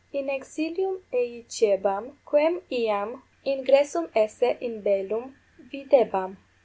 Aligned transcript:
In 0.11 0.29
exilium 0.31 1.03
eiciebam, 1.13 2.17
quem 2.25 2.59
iam 2.71 3.21
ingressum 3.45 4.09
esse 4.15 4.57
in 4.59 4.81
bellum 4.81 5.35
videbam? 5.71 6.37